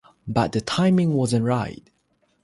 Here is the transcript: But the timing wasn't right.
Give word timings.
But 0.27 0.51
the 0.53 0.61
timing 0.61 1.13
wasn't 1.13 1.45
right. 1.45 1.87